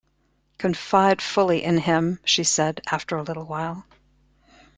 "Confide 0.57 1.21
fully 1.21 1.63
in 1.63 1.77
him," 1.77 2.21
she 2.25 2.43
said 2.43 2.81
after 2.89 3.17
a 3.17 3.21
little 3.21 3.45
while. 3.45 3.85